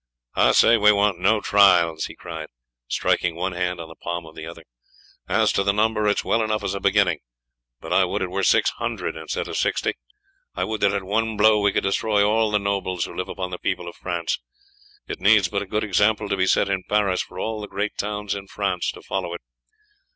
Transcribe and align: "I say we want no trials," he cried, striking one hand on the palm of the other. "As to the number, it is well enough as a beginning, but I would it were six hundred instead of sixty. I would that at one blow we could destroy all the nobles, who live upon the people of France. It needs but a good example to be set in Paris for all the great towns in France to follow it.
"I 0.33 0.53
say 0.53 0.77
we 0.77 0.91
want 0.91 1.19
no 1.19 1.41
trials," 1.41 2.05
he 2.05 2.15
cried, 2.15 2.47
striking 2.87 3.35
one 3.35 3.51
hand 3.51 3.79
on 3.79 3.87
the 3.87 3.93
palm 3.93 4.25
of 4.25 4.33
the 4.33 4.47
other. 4.47 4.63
"As 5.29 5.51
to 5.51 5.63
the 5.63 5.73
number, 5.73 6.07
it 6.07 6.17
is 6.17 6.25
well 6.25 6.41
enough 6.41 6.63
as 6.63 6.73
a 6.73 6.79
beginning, 6.79 7.19
but 7.81 7.93
I 7.93 8.03
would 8.05 8.23
it 8.23 8.31
were 8.31 8.41
six 8.41 8.71
hundred 8.71 9.15
instead 9.15 9.47
of 9.47 9.57
sixty. 9.57 9.93
I 10.55 10.63
would 10.63 10.81
that 10.81 10.91
at 10.95 11.03
one 11.03 11.37
blow 11.37 11.59
we 11.59 11.71
could 11.71 11.83
destroy 11.83 12.27
all 12.27 12.49
the 12.49 12.57
nobles, 12.57 13.05
who 13.05 13.13
live 13.15 13.29
upon 13.29 13.51
the 13.51 13.59
people 13.59 13.87
of 13.87 13.95
France. 13.95 14.39
It 15.07 15.21
needs 15.21 15.49
but 15.49 15.61
a 15.61 15.67
good 15.67 15.83
example 15.83 16.27
to 16.29 16.35
be 16.35 16.47
set 16.47 16.67
in 16.67 16.81
Paris 16.89 17.21
for 17.21 17.37
all 17.37 17.61
the 17.61 17.67
great 17.67 17.95
towns 17.95 18.33
in 18.33 18.47
France 18.47 18.89
to 18.93 19.03
follow 19.03 19.35
it. 19.35 19.41